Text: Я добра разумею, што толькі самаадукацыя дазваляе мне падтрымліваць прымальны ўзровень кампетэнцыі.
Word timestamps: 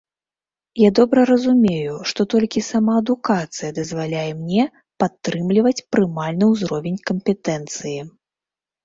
Я 0.83 0.89
добра 0.99 1.21
разумею, 1.31 1.97
што 2.11 2.21
толькі 2.33 2.63
самаадукацыя 2.69 3.69
дазваляе 3.79 4.31
мне 4.39 4.65
падтрымліваць 5.03 5.75
прымальны 5.97 6.45
ўзровень 6.53 6.99
кампетэнцыі. 7.11 7.99